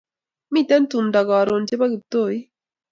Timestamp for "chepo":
1.67-1.85